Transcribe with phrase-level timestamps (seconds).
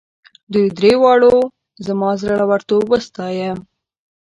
[0.53, 1.33] دوی دریو واړو
[1.87, 3.51] زما زړه ورتوب وستایه.